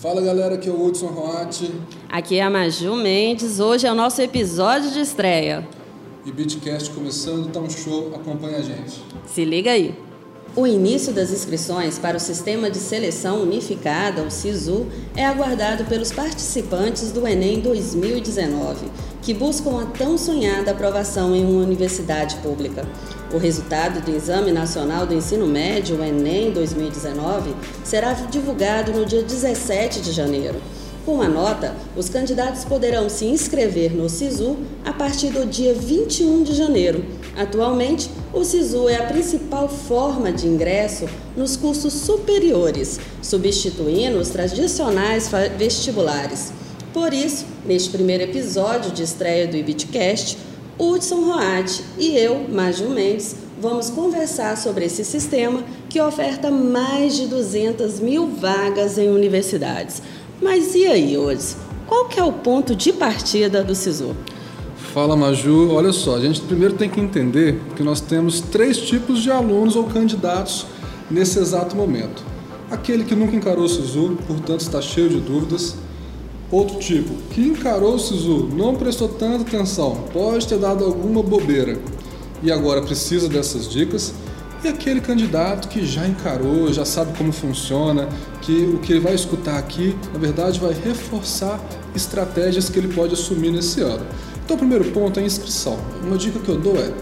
[0.00, 1.72] Fala galera, aqui é o Hudson Roatti.
[2.08, 3.58] Aqui é a Maju Mendes.
[3.58, 5.66] Hoje é o nosso episódio de estreia.
[6.24, 9.02] E Bitcast começando, tá um show, acompanha a gente.
[9.26, 9.92] Se liga aí.
[10.56, 16.10] O início das inscrições para o Sistema de Seleção Unificada, o SISU, é aguardado pelos
[16.10, 18.86] participantes do Enem 2019,
[19.22, 22.84] que buscam a tão sonhada aprovação em uma universidade pública.
[23.32, 27.54] O resultado do Exame Nacional do Ensino Médio, o Enem 2019,
[27.84, 30.60] será divulgado no dia 17 de janeiro.
[31.08, 36.42] Com a nota, os candidatos poderão se inscrever no SISU a partir do dia 21
[36.42, 37.02] de janeiro.
[37.34, 45.30] Atualmente, o SISU é a principal forma de ingresso nos cursos superiores, substituindo os tradicionais
[45.56, 46.52] vestibulares.
[46.92, 50.36] Por isso, neste primeiro episódio de estreia do Ibitcast,
[50.78, 57.26] Hudson Roat e eu, Maju Mendes, vamos conversar sobre esse sistema que oferta mais de
[57.26, 60.02] 200 mil vagas em universidades.
[60.40, 61.58] Mas e aí, Hudson?
[61.86, 64.14] Qual que é o ponto de partida do SISU?
[64.92, 65.72] Fala, Maju.
[65.72, 69.76] Olha só, a gente primeiro tem que entender que nós temos três tipos de alunos
[69.76, 70.66] ou candidatos
[71.10, 72.22] nesse exato momento.
[72.70, 75.74] Aquele que nunca encarou o SISU, portanto está cheio de dúvidas,
[76.50, 81.78] Outro tipo, que encarou o SISU, não prestou tanta atenção, pode ter dado alguma bobeira
[82.42, 84.14] e agora precisa dessas dicas.
[84.62, 88.08] E aquele candidato que já encarou, já sabe como funciona,
[88.40, 91.60] que o que ele vai escutar aqui, na verdade, vai reforçar
[91.94, 94.04] estratégias que ele pode assumir nesse ano.
[94.44, 95.78] Então, o primeiro ponto é a inscrição.
[96.02, 96.92] Uma dica que eu dou é: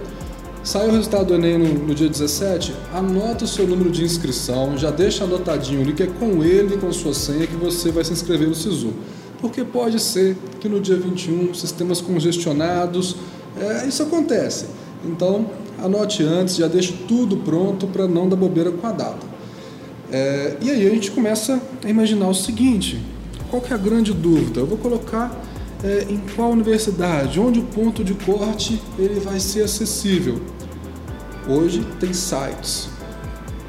[0.63, 4.77] saiu o resultado do Enem no, no, dia 17, anota o seu número de inscrição,
[4.77, 8.13] já deixa anotadinho ali que é com ele, com sua senha, que você vai se
[8.13, 8.93] inscrever no SISU
[9.41, 13.17] porque pode ser que no dia 21 sistemas congestionados,
[13.59, 14.67] é, isso acontece.
[15.05, 15.47] Então,
[15.83, 19.27] anote antes, já deixe tudo pronto para não dar bobeira com a data.
[20.11, 23.01] É, e aí a gente começa a imaginar o seguinte:
[23.51, 24.61] qual que é a grande dúvida?
[24.61, 25.37] Eu vou colocar
[25.83, 30.41] é, em qual universidade, onde o ponto de corte ele vai ser acessível.
[31.49, 32.89] Hoje tem sites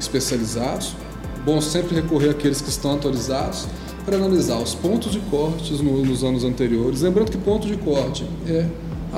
[0.00, 0.94] especializados,
[1.44, 3.66] bom sempre recorrer àqueles que estão atualizados
[4.04, 7.02] para analisar os pontos de cortes no, nos anos anteriores.
[7.02, 8.66] Lembrando que ponto de corte é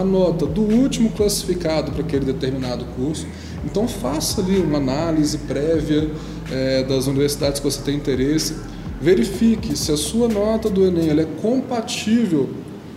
[0.00, 3.26] a nota do último classificado para aquele determinado curso.
[3.64, 6.10] Então faça ali uma análise prévia
[6.50, 8.56] é, das universidades que você tem interesse.
[9.00, 12.50] Verifique se a sua nota do Enem é compatível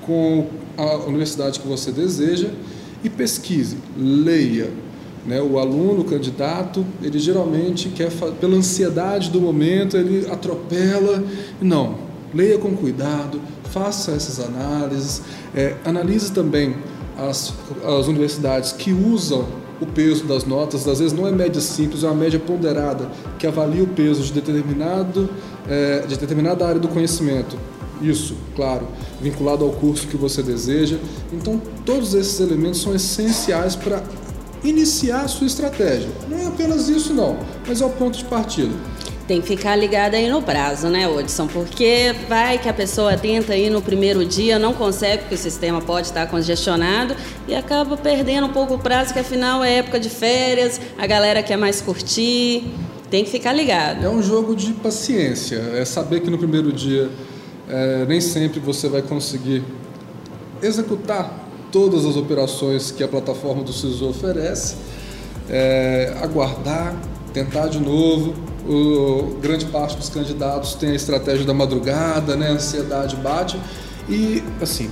[0.05, 0.47] com
[0.77, 2.49] a universidade que você deseja
[3.03, 4.71] e pesquise, leia,
[5.25, 5.41] né?
[5.41, 8.09] O aluno, o candidato, ele geralmente quer,
[8.39, 11.23] pela ansiedade do momento, ele atropela.
[11.61, 11.97] Não,
[12.33, 15.21] leia com cuidado, faça essas análises,
[15.55, 16.75] é, analise também
[17.17, 17.53] as,
[17.85, 19.45] as universidades que usam
[19.81, 23.45] o peso das notas, às vezes não é média simples, é uma média ponderada, que
[23.45, 25.29] avalia o peso de, determinado,
[25.67, 27.57] é, de determinada área do conhecimento.
[28.01, 28.87] Isso, claro,
[29.21, 30.97] vinculado ao curso que você deseja.
[31.31, 34.03] Então, todos esses elementos são essenciais para
[34.63, 36.09] iniciar a sua estratégia.
[36.29, 37.37] Não é apenas isso, não,
[37.67, 38.73] mas é o ponto de partida.
[39.27, 41.47] Tem que ficar ligado aí no prazo, né, Odson?
[41.47, 45.81] Porque vai que a pessoa tenta ir no primeiro dia, não consegue, porque o sistema
[45.81, 47.15] pode estar congestionado
[47.47, 51.41] e acaba perdendo um pouco o prazo, que afinal é época de férias, a galera
[51.41, 52.65] quer mais curtir.
[53.09, 54.03] Tem que ficar ligado.
[54.03, 55.57] É um jogo de paciência.
[55.75, 57.09] É saber que no primeiro dia
[57.69, 59.63] é, nem sempre você vai conseguir
[60.61, 64.75] executar todas as operações que a plataforma do SISU oferece,
[65.49, 66.95] é, aguardar,
[67.33, 68.33] tentar de novo.
[68.67, 72.49] O, grande parte dos candidatos tem a estratégia da madrugada, né?
[72.49, 73.59] a ansiedade bate.
[74.07, 74.89] E, assim,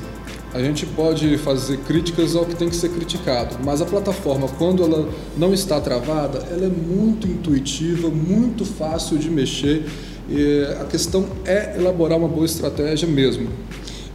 [0.53, 4.84] a gente pode fazer críticas ao que tem que ser criticado, mas a plataforma, quando
[4.84, 5.07] ela
[5.38, 9.85] não está travada, ela é muito intuitiva, muito fácil de mexer.
[10.30, 13.50] E a questão é elaborar uma boa estratégia mesmo.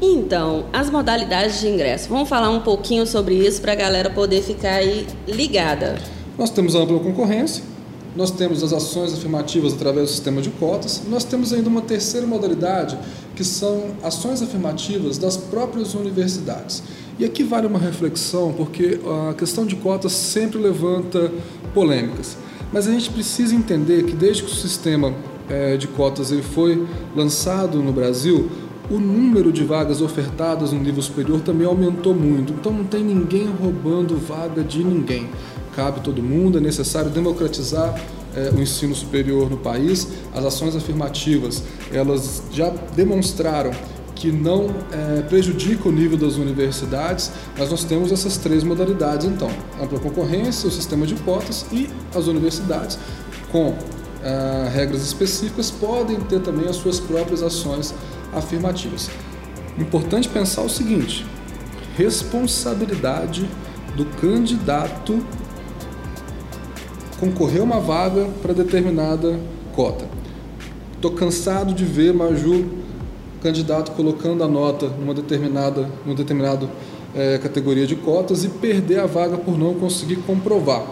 [0.00, 2.08] Então, as modalidades de ingresso.
[2.08, 5.96] Vamos falar um pouquinho sobre isso para a galera poder ficar aí ligada.
[6.38, 7.64] Nós temos a ampla concorrência,
[8.16, 12.26] nós temos as ações afirmativas através do sistema de cotas, nós temos ainda uma terceira
[12.26, 12.98] modalidade,
[13.34, 16.82] que são ações afirmativas das próprias universidades.
[17.18, 18.98] E aqui vale uma reflexão, porque
[19.30, 21.30] a questão de cotas sempre levanta
[21.74, 22.36] polêmicas.
[22.72, 25.14] Mas a gente precisa entender que desde que o sistema
[25.48, 28.50] eh, de cotas ele foi lançado no Brasil,
[28.90, 32.52] o número de vagas ofertadas no nível superior também aumentou muito.
[32.52, 35.28] Então não tem ninguém roubando vaga de ninguém.
[35.76, 37.94] Cabe todo mundo, é necessário democratizar
[38.34, 40.08] é, o ensino superior no país.
[40.34, 41.62] As ações afirmativas,
[41.92, 43.70] elas já demonstraram
[44.14, 49.50] que não é, prejudica o nível das universidades, mas nós temos essas três modalidades então,
[49.80, 52.98] ampla concorrência, o sistema de cotas e as universidades
[53.52, 53.74] com
[54.24, 57.94] ah, regras específicas, podem ter também as suas próprias ações
[58.32, 59.08] afirmativas.
[59.78, 61.24] Importante pensar o seguinte:
[61.96, 63.48] responsabilidade
[63.94, 65.24] do candidato
[67.18, 69.38] concorrer uma vaga para determinada
[69.74, 70.06] cota.
[70.94, 72.66] Estou cansado de ver Maju
[73.42, 76.68] candidato colocando a nota numa determinada, numa determinada
[77.14, 80.84] é, categoria de cotas e perder a vaga por não conseguir comprovar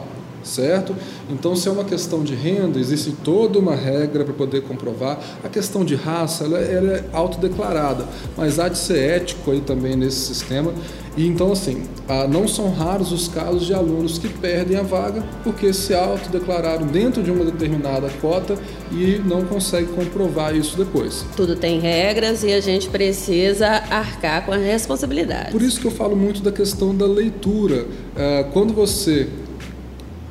[0.44, 0.94] certo?
[1.30, 5.18] Então, se é uma questão de renda, existe toda uma regra para poder comprovar.
[5.42, 8.06] A questão de raça, ela, ela, é autodeclarada,
[8.36, 10.72] mas há de ser ético aí também nesse sistema.
[11.16, 15.22] E então, assim, ah, não são raros os casos de alunos que perdem a vaga
[15.44, 18.58] porque se autodeclararam dentro de uma determinada cota
[18.90, 21.24] e não conseguem comprovar isso depois.
[21.36, 25.52] Tudo tem regras e a gente precisa arcar com a responsabilidade.
[25.52, 27.86] Por isso que eu falo muito da questão da leitura.
[28.16, 29.28] Ah, quando você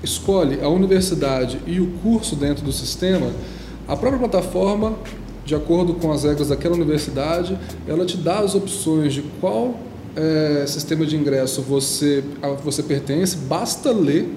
[0.04, 3.32] escolhe a universidade e o curso dentro do sistema,
[3.88, 4.94] a própria plataforma,
[5.46, 7.58] de acordo com as regras daquela universidade,
[7.88, 9.76] ela te dá as opções de qual
[10.16, 12.24] é, sistema de ingresso você,
[12.64, 14.30] você pertence, basta ler.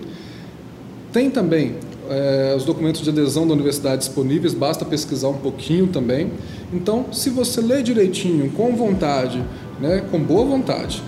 [1.13, 1.77] Tem também
[2.09, 6.33] é, os documentos de adesão da universidade disponíveis, basta pesquisar um pouquinho também.
[6.73, 9.43] Então, se você lê direitinho, com vontade,
[9.81, 11.03] né, com boa vontade,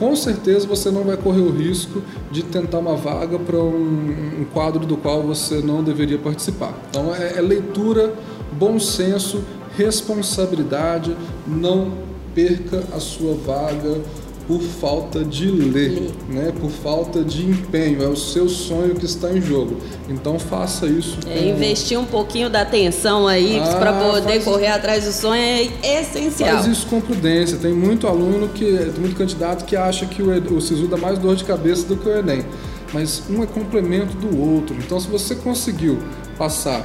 [0.00, 2.02] com certeza você não vai correr o risco
[2.32, 6.72] de tentar uma vaga para um, um, quadro do qual você não deveria participar.
[6.88, 8.14] Então é, é leitura,
[8.50, 9.44] bom senso,
[9.76, 11.14] responsabilidade,
[11.46, 11.92] não
[12.34, 14.00] perca a sua vaga
[14.46, 16.52] por falta de ler, né?
[16.60, 18.02] por falta de empenho.
[18.02, 19.76] É o seu sonho que está em jogo.
[20.08, 21.18] Então faça isso.
[21.26, 21.44] É, com...
[21.44, 26.56] investir um pouquinho da atenção aí ah, para poder correr atrás do sonho é essencial.
[26.56, 27.58] Faz isso com prudência.
[27.58, 31.18] Tem muito aluno que, tem muito candidato que acha que o, o SISU dá mais
[31.18, 32.44] dor de cabeça do que o Enem.
[32.92, 34.74] Mas um é complemento do outro.
[34.76, 35.98] Então se você conseguiu
[36.36, 36.84] passar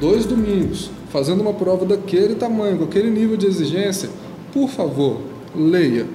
[0.00, 4.08] dois domingos fazendo uma prova daquele tamanho, com aquele nível de exigência,
[4.52, 5.20] por favor,
[5.54, 6.06] leia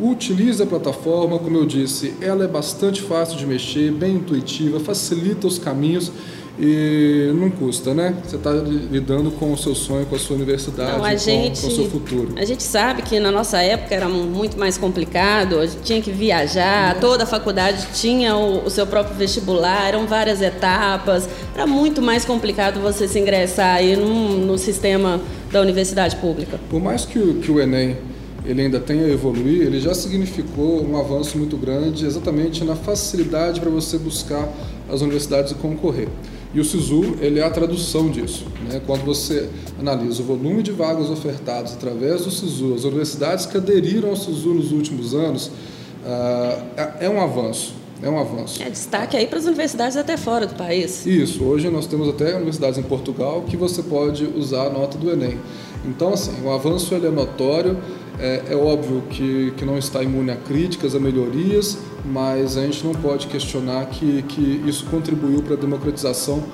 [0.00, 5.46] Utilize a plataforma, como eu disse, ela é bastante fácil de mexer, bem intuitiva, facilita
[5.46, 6.10] os caminhos
[6.58, 8.14] e não custa, né?
[8.24, 11.60] Você está lidando com o seu sonho, com a sua universidade, não, a com, gente,
[11.60, 12.34] com o seu futuro.
[12.36, 16.10] A gente sabe que na nossa época era muito mais complicado, a gente tinha que
[16.10, 17.00] viajar, uhum.
[17.00, 22.24] toda a faculdade tinha o, o, seu próprio vestibular, eram várias etapas, era muito mais
[22.24, 25.20] complicado você se ingressar aí no, no sistema
[25.50, 26.58] da universidade pública.
[26.68, 27.96] Por mais que o, que o Enem
[28.44, 33.60] ele ainda tem a evoluir, ele já significou um avanço muito grande exatamente na facilidade
[33.60, 34.48] para você buscar
[34.88, 36.08] as universidades e concorrer.
[36.52, 38.44] E o SISU ele é a tradução disso.
[38.68, 38.80] Né?
[38.84, 39.48] Quando você
[39.78, 44.54] analisa o volume de vagas ofertadas através do SISU, as universidades que aderiram ao SISU
[44.54, 47.74] nos últimos anos, uh, é um avanço.
[48.02, 48.62] É um avanço.
[48.62, 51.04] É destaque aí para as universidades até fora do país.
[51.04, 51.44] Isso.
[51.44, 55.38] Hoje nós temos até universidades em Portugal que você pode usar a nota do Enem.
[55.84, 57.76] Então, assim, o avanço ele é notório.
[58.20, 62.84] É, é, óbvio que, que não está imune a críticas, a melhorias, mas a gente
[62.84, 66.44] não pode questionar que, que isso contribuiu para a democratização,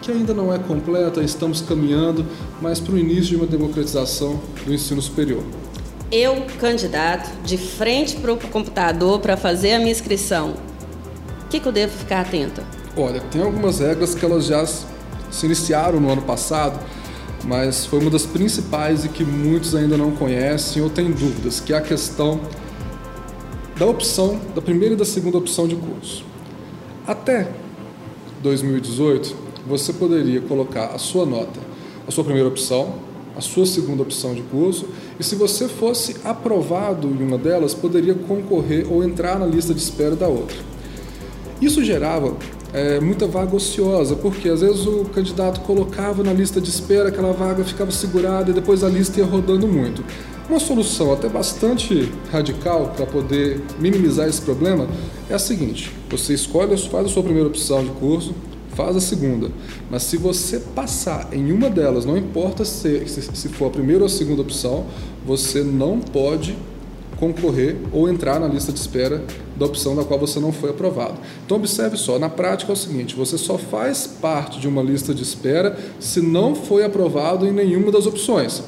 [0.00, 2.24] que ainda não é completa, estamos caminhando,
[2.62, 5.42] mas para o início de uma democratização do ensino superior.
[6.12, 10.54] Eu, candidato, de frente para o computador para fazer a minha inscrição,
[11.44, 12.62] o que, que eu devo ficar atenta?
[12.96, 16.78] Olha, tem algumas regras que elas já se iniciaram no ano passado,
[17.44, 21.72] mas foi uma das principais e que muitos ainda não conhecem ou têm dúvidas, que
[21.72, 22.40] é a questão
[23.78, 26.24] da opção, da primeira e da segunda opção de curso.
[27.06, 27.48] Até
[28.42, 29.34] 2018,
[29.66, 31.60] você poderia colocar a sua nota,
[32.06, 32.94] a sua primeira opção,
[33.36, 34.86] a sua segunda opção de curso,
[35.18, 39.80] e se você fosse aprovado em uma delas, poderia concorrer ou entrar na lista de
[39.80, 40.56] espera da outra.
[41.60, 42.36] Isso gerava
[42.72, 47.32] é, muita vaga ociosa, porque às vezes o candidato colocava na lista de espera, aquela
[47.32, 50.04] vaga ficava segurada e depois a lista ia rodando muito.
[50.48, 54.88] Uma solução até bastante radical para poder minimizar esse problema
[55.28, 58.34] é a seguinte: você escolhe, faz a sua primeira opção de curso,
[58.74, 59.50] faz a segunda,
[59.90, 64.06] mas se você passar em uma delas, não importa se, se for a primeira ou
[64.06, 64.86] a segunda opção,
[65.26, 66.56] você não pode
[67.18, 69.22] concorrer ou entrar na lista de espera
[69.58, 71.18] da opção da qual você não foi aprovado.
[71.44, 75.12] Então observe só, na prática é o seguinte, você só faz parte de uma lista
[75.12, 78.62] de espera se não foi aprovado em nenhuma das opções.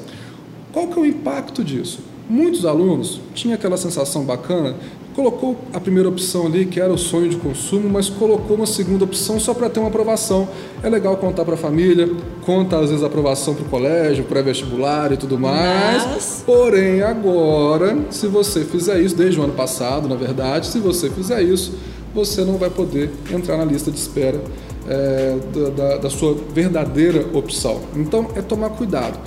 [0.71, 1.99] Qual que é o impacto disso?
[2.29, 4.75] Muitos alunos tinham aquela sensação bacana
[5.15, 9.03] colocou a primeira opção ali, que era o sonho de consumo, mas colocou uma segunda
[9.03, 10.47] opção só para ter uma aprovação.
[10.81, 12.09] É legal contar para a família,
[12.45, 16.05] conta às vezes a aprovação para o colégio, pré-vestibular e tudo mais.
[16.05, 16.43] Mas...
[16.45, 21.41] Porém, agora, se você fizer isso, desde o ano passado, na verdade, se você fizer
[21.41, 21.73] isso,
[22.13, 24.41] você não vai poder entrar na lista de espera
[24.87, 25.37] é,
[25.75, 27.81] da, da sua verdadeira opção.
[27.95, 29.19] Então, é tomar cuidado.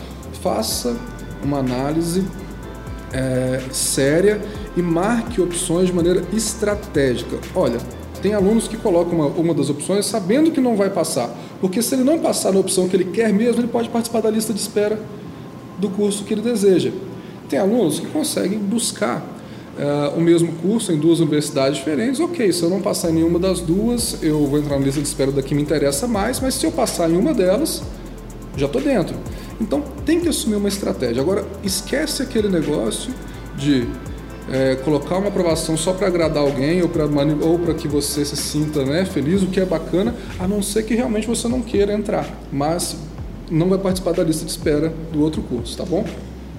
[0.42, 0.94] Faça
[1.42, 2.24] uma análise
[3.12, 4.40] é, séria
[4.76, 7.38] e marque opções de maneira estratégica.
[7.54, 7.78] Olha,
[8.22, 11.94] tem alunos que colocam uma, uma das opções sabendo que não vai passar, porque se
[11.94, 14.60] ele não passar na opção que ele quer mesmo, ele pode participar da lista de
[14.60, 14.98] espera
[15.78, 16.90] do curso que ele deseja.
[17.48, 19.18] Tem alunos que conseguem buscar
[19.76, 22.20] uh, o mesmo curso em duas universidades diferentes.
[22.20, 25.06] Ok, se eu não passar em nenhuma das duas, eu vou entrar na lista de
[25.06, 27.82] espera da que me interessa mais, mas se eu passar em uma delas,
[28.56, 29.16] já estou dentro.
[29.60, 31.20] Então tem que assumir uma estratégia.
[31.20, 33.12] Agora, esquece aquele negócio
[33.56, 33.86] de
[34.50, 38.84] é, colocar uma aprovação só para agradar alguém ou para ou que você se sinta
[38.84, 42.28] né, feliz, o que é bacana, a não ser que realmente você não queira entrar,
[42.52, 42.96] mas
[43.50, 46.04] não vai participar da lista de espera do outro curso, tá bom?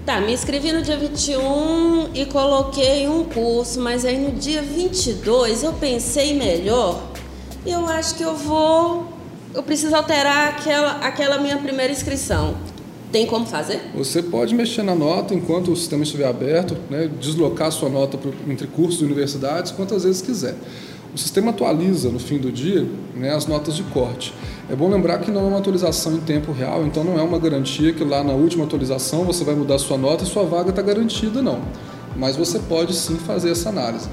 [0.05, 5.63] Tá, me inscrevi no dia 21 e coloquei um curso, mas aí no dia 22
[5.63, 7.01] eu pensei melhor
[7.65, 9.07] e eu acho que eu vou.
[9.51, 12.55] Eu preciso alterar aquela, aquela minha primeira inscrição.
[13.15, 13.79] Tem como fazer?
[13.95, 18.67] Você pode mexer na nota enquanto o sistema estiver aberto, né, deslocar sua nota entre
[18.67, 20.53] cursos e universidades quantas vezes quiser.
[21.13, 24.33] O sistema atualiza no fim do dia né, as notas de corte.
[24.69, 27.39] É bom lembrar que não é uma atualização em tempo real, então não é uma
[27.39, 30.81] garantia que lá na última atualização você vai mudar sua nota e sua vaga está
[30.81, 31.61] garantida, não.
[32.17, 34.09] Mas você pode sim fazer essa análise.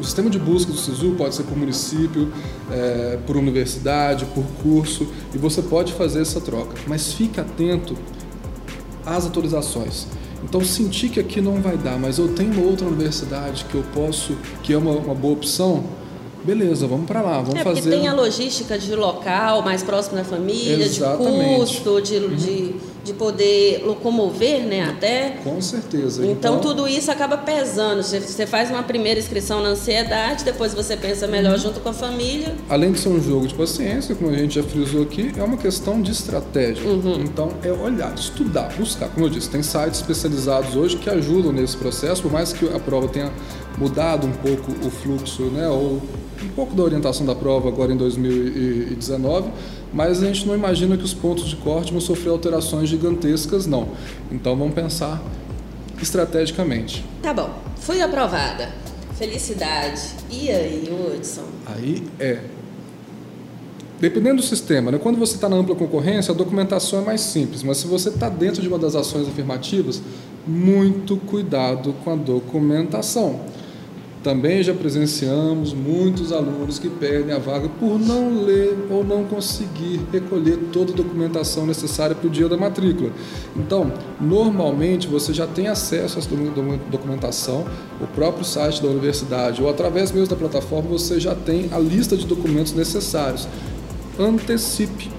[0.00, 2.32] O sistema de busca do SISU pode ser por município,
[2.70, 6.74] é, por universidade, por curso, e você pode fazer essa troca.
[6.86, 7.94] Mas fique atento
[9.04, 10.06] às atualizações.
[10.42, 13.84] Então, sentir que aqui não vai dar, mas eu tenho uma outra universidade que eu
[13.94, 15.84] posso, que é uma, uma boa opção,
[16.42, 17.90] beleza, vamos para lá, vamos é, fazer.
[17.90, 21.48] tem a logística de local, mais próximo da família, Exatamente.
[21.48, 22.34] de custo, de, uhum.
[22.34, 25.36] de, de, poder locomover, né, até.
[25.42, 26.24] Com certeza.
[26.24, 28.02] Então, então, tudo isso acaba pesando.
[28.02, 31.58] Você faz uma primeira inscrição na ansiedade, depois você pensa melhor uhum.
[31.58, 32.54] junto com a família.
[32.68, 35.56] Além de ser um jogo de paciência, como a gente já frisou aqui, é uma
[35.56, 36.88] questão de estratégia.
[36.88, 37.20] Uhum.
[37.22, 39.08] Então, é olhar, estudar, buscar.
[39.08, 42.78] Como eu disse, tem sites especializados hoje que ajudam nesse processo, por mais que a
[42.78, 43.30] prova tenha
[43.78, 46.00] mudado um pouco o fluxo, né, ou
[46.42, 49.50] um pouco da orientação da prova agora em 2019,
[49.92, 53.88] mas a gente não imagina que os pontos de corte vão sofrer alterações gigantescas, não.
[54.30, 55.22] Então vamos pensar
[56.00, 57.04] estrategicamente.
[57.22, 58.68] Tá bom, fui aprovada.
[59.16, 60.00] Felicidade.
[60.30, 61.44] E aí, Hudson?
[61.66, 62.40] Aí é.
[64.00, 64.98] Dependendo do sistema, né?
[64.98, 68.30] quando você está na ampla concorrência, a documentação é mais simples, mas se você está
[68.30, 70.00] dentro de uma das ações afirmativas,
[70.46, 73.40] muito cuidado com a documentação.
[74.22, 79.98] Também já presenciamos muitos alunos que perdem a vaga por não ler ou não conseguir
[80.12, 83.10] recolher toda a documentação necessária para o dia da matrícula.
[83.56, 87.64] Então, normalmente você já tem acesso à documentação,
[87.98, 92.14] o próprio site da universidade ou através mesmo da plataforma você já tem a lista
[92.14, 93.48] de documentos necessários.
[94.18, 95.10] Antecipe,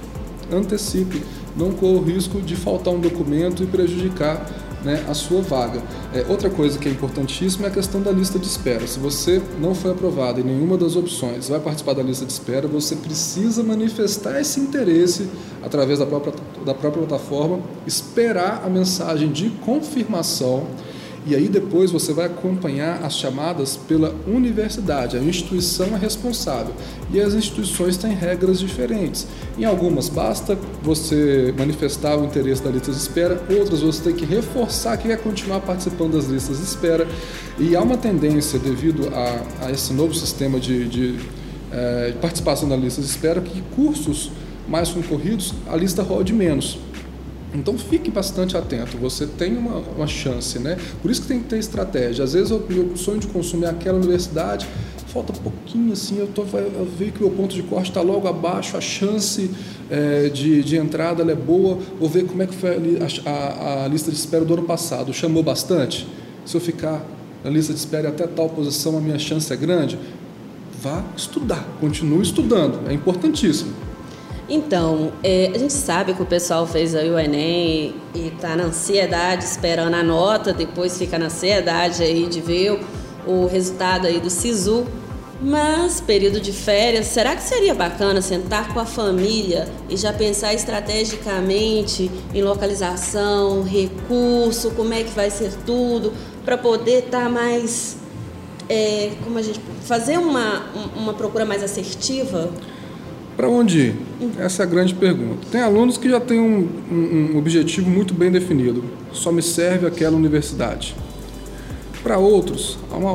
[0.54, 1.24] antecipe,
[1.58, 4.46] não corra o risco de faltar um documento e prejudicar
[4.84, 5.82] né, a sua vaga.
[6.14, 8.86] É, outra coisa que é importantíssima é a questão da lista de espera.
[8.88, 12.68] Se você não foi aprovado em nenhuma das opções, vai participar da lista de espera,
[12.68, 15.30] você precisa manifestar esse interesse
[15.64, 16.34] através da própria,
[16.66, 20.68] da própria plataforma, esperar a mensagem de confirmação
[21.26, 25.18] e aí depois você vai acompanhar as chamadas pela universidade.
[25.18, 26.74] A instituição é responsável.
[27.14, 29.28] E as instituições têm regras diferentes.
[29.58, 34.26] Em algumas basta você manifestar o interesse da lista de espera, outras você tem que
[34.26, 37.08] reforçar que quer continuar participando das listas de espera.
[37.60, 41.20] E há uma tendência, devido a, a esse novo sistema de, de,
[41.72, 44.32] é, de participação da lista de espera, que cursos
[44.68, 46.80] mais concorridos a lista rode menos.
[47.54, 50.78] Então fique bastante atento, você tem uma, uma, chance, né?
[51.02, 52.24] Por isso que tem que ter estratégia.
[52.24, 54.66] Às vezes o meu sonho de consumo é aquela universidade,
[55.08, 58.28] falta pouquinho assim, eu, tô, eu vejo que o meu ponto de corte está logo
[58.28, 59.52] abaixo, a chance
[59.90, 63.88] é, de, de entrada é boa, vou ver como é que foi a, a, a,
[63.90, 65.14] lista de espera do ano passado.
[65.14, 66.08] Chamou bastante?
[66.46, 67.06] Se eu ficar
[67.44, 70.00] na lista de espera até tal posição, a minha chance é grande?
[70.82, 73.91] Vá estudar, continue estudando, é importantíssimo.
[74.54, 78.66] Então, é, a gente sabe que o pessoal fez aí o Enem e está na
[78.66, 82.78] ansiedade esperando a nota, depois fica na ansiedade aí de ver
[83.26, 84.86] o, o resultado aí do SISU.
[85.42, 90.54] Mas, período de férias, será que seria bacana sentar com a família e já pensar
[90.54, 96.12] estrategicamente em localização, recurso, como é que vai ser tudo,
[96.44, 97.96] para poder estar tá mais.
[98.68, 99.62] É, como a gente.
[99.86, 102.52] fazer uma, uma procura mais assertiva?
[103.42, 103.96] Para onde ir?
[104.38, 105.48] Essa é a grande pergunta.
[105.52, 108.84] Tem alunos que já têm um, um, um objetivo muito bem definido.
[109.12, 110.96] Só me serve aquela universidade.
[112.04, 113.14] Para outros, há uma,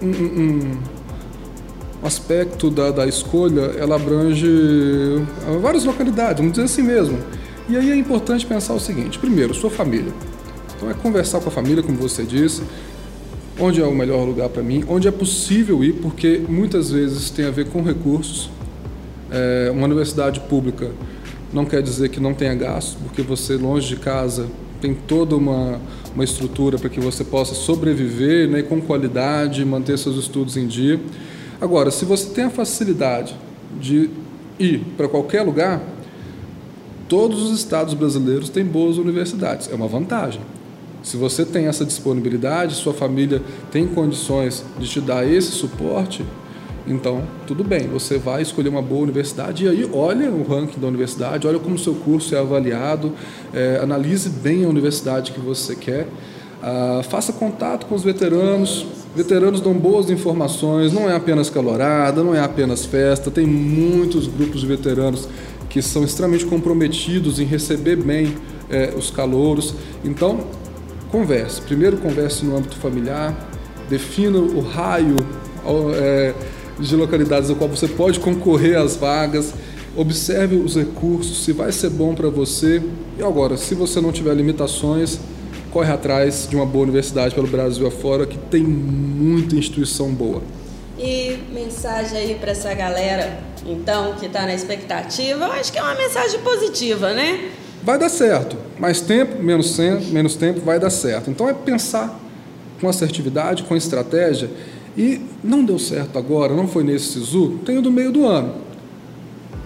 [0.00, 0.74] um,
[2.02, 4.48] aspecto da, da escolha, ela abrange
[5.60, 7.18] várias localidades, vamos dizer assim mesmo.
[7.68, 10.14] E aí é importante pensar o seguinte: primeiro, sua família.
[10.78, 12.62] Então é conversar com a família, como você disse,
[13.60, 17.44] onde é o melhor lugar para mim, onde é possível ir, porque muitas vezes tem
[17.44, 18.48] a ver com recursos.
[19.30, 20.90] É, uma universidade pública
[21.52, 24.46] não quer dizer que não tenha gasto, porque você longe de casa
[24.80, 25.80] tem toda uma,
[26.14, 31.00] uma estrutura para que você possa sobreviver né, com qualidade, manter seus estudos em dia.
[31.60, 33.34] Agora, se você tem a facilidade
[33.80, 34.10] de
[34.58, 35.82] ir para qualquer lugar,
[37.08, 39.68] todos os estados brasileiros têm boas universidades.
[39.70, 40.40] É uma vantagem.
[41.02, 46.24] Se você tem essa disponibilidade, sua família tem condições de te dar esse suporte,
[46.88, 50.86] então tudo bem, você vai escolher uma boa universidade e aí olha o ranking da
[50.86, 53.12] universidade, olha como o seu curso é avaliado,
[53.52, 56.08] é, analise bem a universidade que você quer,
[56.62, 58.86] ah, faça contato com os veteranos.
[59.14, 64.60] Veteranos dão boas informações, não é apenas calorada, não é apenas festa, tem muitos grupos
[64.60, 65.28] de veteranos
[65.68, 68.34] que são extremamente comprometidos em receber bem
[68.70, 69.74] é, os calouros.
[70.04, 70.40] Então,
[71.10, 71.60] converse.
[71.62, 73.34] Primeiro converse no âmbito familiar,
[73.88, 75.16] defina o raio
[75.94, 76.34] é,
[76.78, 79.52] de localidades no qual você pode concorrer às vagas,
[79.96, 82.82] observe os recursos, se vai ser bom para você.
[83.18, 85.18] E agora, se você não tiver limitações,
[85.70, 90.42] corre atrás de uma boa universidade pelo Brasil afora, que tem muita instituição boa.
[90.98, 95.82] E mensagem aí para essa galera, então, que está na expectativa, eu acho que é
[95.82, 97.50] uma mensagem positiva, né?
[97.82, 98.56] vai dar certo.
[98.78, 101.30] Mais tempo, menos tempo, menos tempo, vai dar certo.
[101.30, 102.18] Então é pensar
[102.80, 104.50] com assertividade, com estratégia.
[104.96, 108.54] E não deu certo agora, não foi nesse SISU, tem o do meio do ano.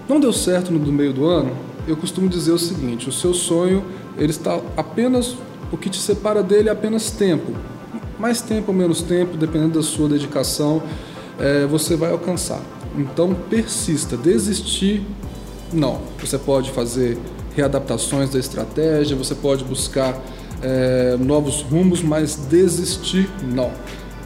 [0.08, 3.32] Não deu certo no do meio do ano, eu costumo dizer o seguinte: o seu
[3.32, 3.84] sonho
[4.16, 5.36] ele está apenas
[5.70, 7.52] o que te separa dele é apenas tempo.
[8.18, 10.82] Mais tempo ou menos tempo, dependendo da sua dedicação,
[11.40, 12.60] é, você vai alcançar.
[12.96, 14.16] Então persista.
[14.16, 15.02] Desistir,
[15.72, 16.02] não.
[16.20, 17.18] Você pode fazer
[17.56, 20.20] readaptações da estratégia, você pode buscar
[20.62, 23.72] é, novos rumos, mas desistir não.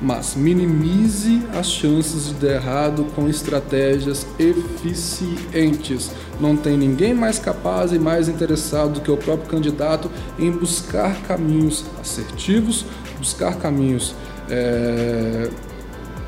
[0.00, 6.10] Mas minimize as chances de dar errado com estratégias eficientes.
[6.38, 11.22] Não tem ninguém mais capaz e mais interessado do que o próprio candidato em buscar
[11.22, 12.84] caminhos assertivos,
[13.18, 14.14] buscar caminhos
[14.50, 15.48] é,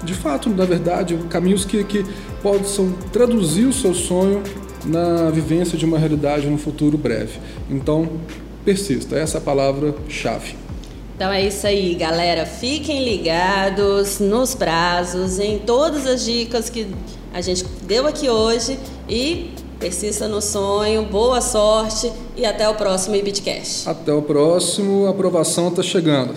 [0.03, 2.05] de fato, na verdade, caminhos que, que
[2.43, 4.43] possam traduzir o seu sonho
[4.85, 7.39] na vivência de uma realidade no futuro breve.
[7.69, 8.09] Então,
[8.65, 10.68] persista, essa é a palavra-chave.
[11.19, 12.47] Então é isso aí, galera.
[12.47, 16.87] Fiquem ligados nos prazos, em todas as dicas que
[17.35, 18.79] a gente deu aqui hoje
[19.09, 19.51] e
[19.81, 23.89] persista no sonho, boa sorte e até o próximo Ibitcast.
[23.89, 26.37] Até o próximo, a aprovação está chegando.